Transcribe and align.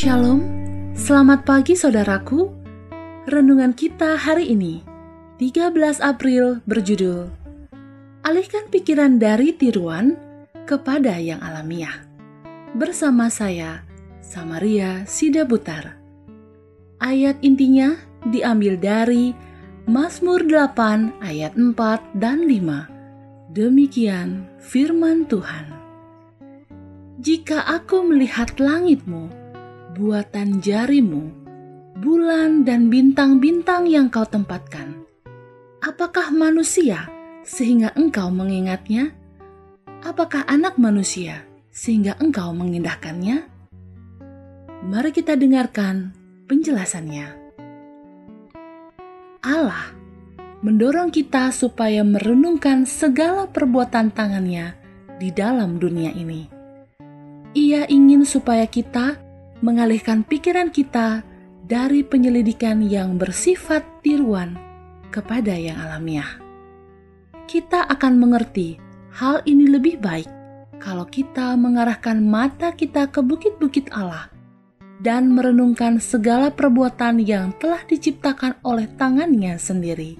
Shalom, 0.00 0.40
selamat 0.96 1.44
pagi 1.44 1.76
saudaraku. 1.76 2.48
Renungan 3.28 3.76
kita 3.76 4.16
hari 4.16 4.48
ini, 4.48 4.80
13 5.36 5.76
April 6.00 6.64
berjudul 6.64 7.28
Alihkan 8.24 8.72
pikiran 8.72 9.20
dari 9.20 9.52
tiruan 9.52 10.16
kepada 10.64 11.20
yang 11.20 11.36
alamiah. 11.44 12.00
Bersama 12.72 13.28
saya, 13.28 13.84
Samaria 14.24 15.04
Sida 15.04 15.44
Butar. 15.44 16.00
Ayat 16.96 17.36
intinya 17.44 17.92
diambil 18.24 18.80
dari 18.80 19.36
Mazmur 19.84 20.48
8 20.48 21.20
ayat 21.20 21.52
4 21.60 21.76
dan 22.16 22.48
5. 22.48 23.52
Demikian 23.52 24.48
firman 24.64 25.28
Tuhan. 25.28 25.76
Jika 27.20 27.68
aku 27.68 28.00
melihat 28.08 28.56
langitmu, 28.56 29.39
buatan 29.94 30.62
jarimu, 30.62 31.32
bulan 31.98 32.62
dan 32.62 32.86
bintang-bintang 32.92 33.90
yang 33.90 34.06
kau 34.06 34.26
tempatkan. 34.26 35.02
Apakah 35.80 36.30
manusia 36.30 37.08
sehingga 37.42 37.90
engkau 37.96 38.28
mengingatnya? 38.30 39.16
Apakah 40.00 40.46
anak 40.48 40.76
manusia 40.80 41.44
sehingga 41.72 42.16
engkau 42.20 42.52
mengindahkannya? 42.56 43.44
Mari 44.80 45.10
kita 45.12 45.36
dengarkan 45.36 46.16
penjelasannya. 46.48 47.36
Allah 49.40 49.92
mendorong 50.60 51.08
kita 51.08 51.48
supaya 51.52 52.04
merenungkan 52.04 52.84
segala 52.84 53.48
perbuatan 53.48 54.12
tangannya 54.12 54.76
di 55.16 55.32
dalam 55.32 55.80
dunia 55.80 56.12
ini. 56.12 56.48
Ia 57.56 57.88
ingin 57.88 58.24
supaya 58.28 58.68
kita 58.68 59.29
mengalihkan 59.60 60.24
pikiran 60.24 60.72
kita 60.72 61.24
dari 61.64 62.02
penyelidikan 62.02 62.82
yang 62.82 63.20
bersifat 63.20 63.86
tiruan 64.02 64.56
kepada 65.14 65.54
yang 65.54 65.78
alamiah. 65.78 66.40
Kita 67.46 67.86
akan 67.86 68.18
mengerti 68.18 68.80
hal 69.14 69.44
ini 69.46 69.70
lebih 69.70 70.00
baik 70.00 70.26
kalau 70.80 71.04
kita 71.06 71.54
mengarahkan 71.54 72.18
mata 72.18 72.72
kita 72.72 73.06
ke 73.12 73.20
bukit-bukit 73.20 73.92
Allah 73.92 74.32
dan 75.00 75.32
merenungkan 75.32 76.00
segala 76.00 76.48
perbuatan 76.52 77.20
yang 77.20 77.52
telah 77.60 77.84
diciptakan 77.84 78.58
oleh 78.64 78.88
tangannya 78.96 79.60
sendiri. 79.60 80.16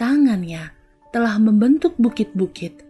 Tangannya 0.00 0.72
telah 1.10 1.36
membentuk 1.40 1.96
bukit-bukit 1.98 2.84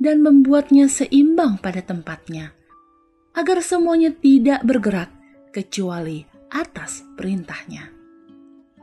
dan 0.00 0.24
membuatnya 0.24 0.88
seimbang 0.88 1.60
pada 1.60 1.84
tempatnya 1.84 2.59
agar 3.34 3.62
semuanya 3.62 4.10
tidak 4.10 4.62
bergerak 4.66 5.10
kecuali 5.54 6.26
atas 6.50 7.06
perintahnya. 7.14 7.90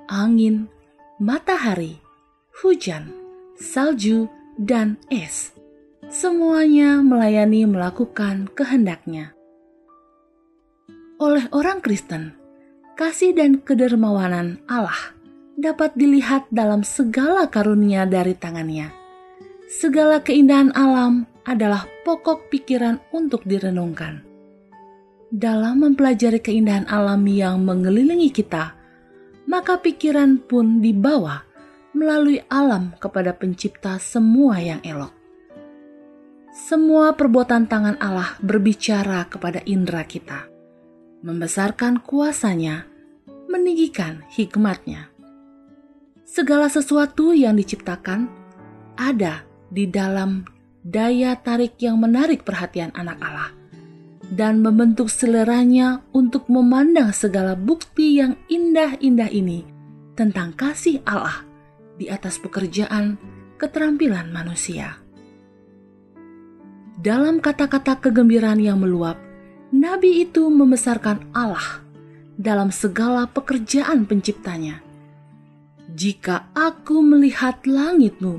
Angin, 0.08 0.72
matahari, 1.20 2.00
hujan, 2.64 3.12
salju, 3.60 4.32
dan 4.56 4.96
es, 5.12 5.52
semuanya 6.08 7.04
melayani 7.04 7.68
melakukan 7.68 8.48
kehendaknya. 8.56 9.36
Oleh 11.20 11.50
orang 11.52 11.84
Kristen, 11.84 12.38
kasih 12.96 13.36
dan 13.36 13.60
kedermawanan 13.60 14.64
Allah 14.70 15.18
dapat 15.58 15.98
dilihat 15.98 16.48
dalam 16.54 16.86
segala 16.86 17.50
karunia 17.50 18.06
dari 18.06 18.38
tangannya. 18.38 18.94
Segala 19.68 20.24
keindahan 20.24 20.72
alam 20.72 21.28
adalah 21.44 21.84
pokok 22.08 22.48
pikiran 22.48 23.04
untuk 23.12 23.44
direnungkan 23.44 24.28
dalam 25.28 25.84
mempelajari 25.84 26.40
keindahan 26.40 26.88
alam 26.88 27.28
yang 27.28 27.60
mengelilingi 27.64 28.32
kita, 28.32 28.72
maka 29.48 29.80
pikiran 29.80 30.40
pun 30.40 30.80
dibawa 30.80 31.44
melalui 31.92 32.40
alam 32.48 32.96
kepada 33.00 33.36
Pencipta 33.36 34.00
semua 34.00 34.60
yang 34.64 34.80
elok. 34.84 35.12
Semua 36.58 37.14
perbuatan 37.14 37.70
tangan 37.70 37.98
Allah 38.02 38.40
berbicara 38.42 39.28
kepada 39.30 39.62
indera 39.68 40.02
kita, 40.08 40.50
membesarkan 41.22 42.02
kuasanya, 42.02 42.88
meninggikan 43.52 44.26
hikmatnya. 44.34 45.12
Segala 46.28 46.68
sesuatu 46.68 47.32
yang 47.32 47.56
diciptakan 47.56 48.28
ada 48.98 49.46
di 49.70 49.86
dalam 49.88 50.44
daya 50.82 51.38
tarik 51.40 51.78
yang 51.80 52.00
menarik 52.02 52.42
perhatian 52.42 52.92
anak 52.96 53.20
Allah 53.22 53.57
dan 54.38 54.62
membentuk 54.62 55.10
seleranya 55.10 56.06
untuk 56.14 56.46
memandang 56.46 57.10
segala 57.10 57.58
bukti 57.58 58.22
yang 58.22 58.38
indah-indah 58.46 59.34
ini 59.34 59.66
tentang 60.14 60.54
kasih 60.54 61.02
Allah 61.10 61.42
di 61.98 62.06
atas 62.06 62.38
pekerjaan 62.38 63.18
keterampilan 63.58 64.30
manusia. 64.30 65.02
Dalam 67.02 67.42
kata-kata 67.42 67.98
kegembiraan 67.98 68.62
yang 68.62 68.78
meluap, 68.78 69.18
nabi 69.74 70.22
itu 70.22 70.54
membesarkan 70.54 71.34
Allah 71.34 71.82
dalam 72.38 72.70
segala 72.70 73.26
pekerjaan 73.26 74.06
penciptanya. 74.06 74.86
Jika 75.98 76.54
aku 76.54 77.02
melihat 77.02 77.66
langitmu, 77.66 78.38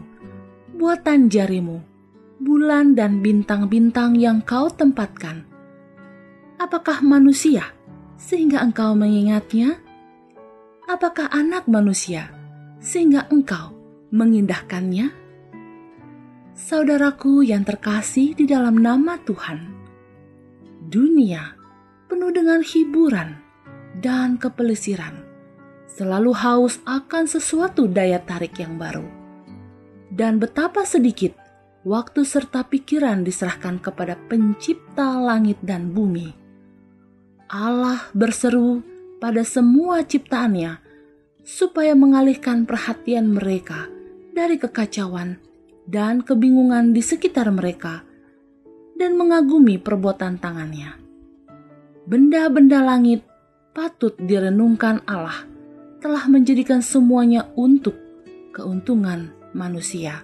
buatan 0.79 1.27
jarimu, 1.27 1.83
bulan 2.39 2.95
dan 2.95 3.19
bintang-bintang 3.19 4.15
yang 4.15 4.39
kau 4.47 4.71
tempatkan, 4.71 5.48
Apakah 6.59 7.07
manusia 7.07 7.71
sehingga 8.19 8.59
engkau 8.59 8.91
mengingatnya? 8.99 9.79
Apakah 10.91 11.31
anak 11.31 11.71
manusia 11.71 12.35
sehingga 12.83 13.31
engkau 13.31 13.79
mengindahkannya? 14.11 15.07
Saudaraku 16.59 17.47
yang 17.47 17.63
terkasih 17.63 18.35
di 18.35 18.51
dalam 18.51 18.75
nama 18.75 19.23
Tuhan, 19.23 19.71
dunia 20.83 21.55
penuh 22.11 22.35
dengan 22.35 22.59
hiburan 22.59 23.39
dan 24.03 24.35
kepelesiran, 24.35 25.15
selalu 25.87 26.35
haus 26.35 26.83
akan 26.83 27.31
sesuatu 27.31 27.87
daya 27.87 28.19
tarik 28.19 28.59
yang 28.59 28.75
baru. 28.75 29.07
Dan 30.11 30.43
betapa 30.43 30.83
sedikit 30.83 31.39
waktu 31.87 32.27
serta 32.27 32.67
pikiran 32.67 33.23
diserahkan 33.23 33.79
kepada 33.79 34.19
Pencipta 34.27 35.23
langit 35.23 35.63
dan 35.63 35.95
bumi 35.95 36.48
Allah 37.49 38.05
berseru 38.13 38.85
pada 39.19 39.41
semua 39.41 40.05
ciptaannya 40.05 40.79
supaya 41.41 41.97
mengalihkan 41.97 42.69
perhatian 42.69 43.33
mereka 43.33 43.89
dari 44.37 44.61
kekacauan 44.61 45.41
dan 45.89 46.21
kebingungan 46.21 46.93
di 46.93 47.01
sekitar 47.01 47.49
mereka 47.49 48.05
dan 49.01 49.17
mengagumi 49.17 49.81
perbuatan 49.81 50.37
tangannya. 50.37 50.93
Benda-benda 52.05 52.85
langit 52.85 53.25
patut 53.73 54.13
direnungkan 54.21 55.01
Allah 55.09 55.49
telah 56.05 56.29
menjadikan 56.29 56.85
semuanya 56.85 57.49
untuk 57.57 57.97
keuntungan 58.53 59.33
manusia. 59.57 60.23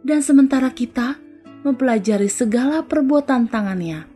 Dan 0.00 0.24
sementara 0.24 0.72
kita 0.72 1.20
mempelajari 1.60 2.32
segala 2.32 2.80
perbuatan 2.80 3.46
tangannya, 3.52 4.09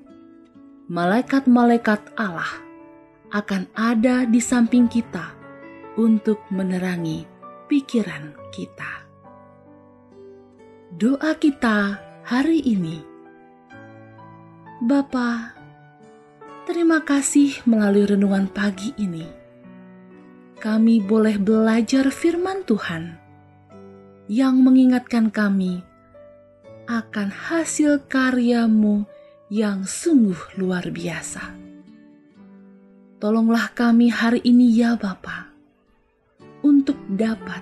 malaikat-malaikat 0.85 2.13
Allah 2.21 2.61
akan 3.33 3.73
ada 3.73 4.29
di 4.29 4.37
samping 4.37 4.85
kita 4.85 5.33
untuk 5.97 6.45
menerangi 6.53 7.25
pikiran 7.73 8.37
kita. 8.53 9.09
Doa 10.93 11.33
kita 11.41 11.99
hari 12.29 12.61
ini. 12.69 13.01
Bapa, 14.85 15.57
terima 16.69 17.01
kasih 17.01 17.65
melalui 17.65 18.05
renungan 18.05 18.45
pagi 18.53 18.93
ini. 19.01 19.25
Kami 20.61 21.01
boleh 21.01 21.41
belajar 21.41 22.13
firman 22.13 22.61
Tuhan 22.69 23.17
yang 24.29 24.61
mengingatkan 24.61 25.33
kami 25.33 25.81
akan 26.85 27.33
hasil 27.33 28.05
karyamu 28.05 29.09
yang 29.53 29.85
sungguh 29.85 30.57
luar 30.57 30.89
biasa. 30.89 31.53
Tolonglah 33.21 33.73
kami 33.73 34.13
hari 34.13 34.41
ini 34.45 34.73
ya 34.73 34.97
Bapa, 34.97 35.49
untuk 36.65 36.97
dapat 37.09 37.61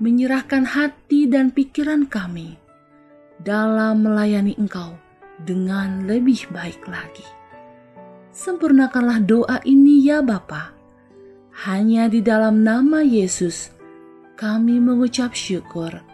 menyerahkan 0.00 0.64
hati 0.64 1.28
dan 1.28 1.52
pikiran 1.52 2.08
kami 2.08 2.56
dalam 3.40 4.04
melayani 4.04 4.56
Engkau 4.56 4.96
dengan 5.44 6.08
lebih 6.08 6.48
baik 6.52 6.84
lagi. 6.88 7.26
Sempurnakanlah 8.34 9.22
doa 9.22 9.58
ini 9.64 10.04
ya 10.04 10.24
Bapa. 10.24 10.74
Hanya 11.68 12.10
di 12.10 12.18
dalam 12.18 12.66
nama 12.66 13.00
Yesus 13.00 13.70
kami 14.34 14.82
mengucap 14.82 15.32
syukur. 15.38 16.13